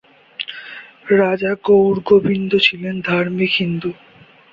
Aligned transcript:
রাজা 1.15 1.51
গৌর 1.65 1.95
গোবিন্দ 2.09 2.51
ছিলেন 2.59 2.95
ধার্মিক 3.01 3.51
হিন্দু। 3.57 3.89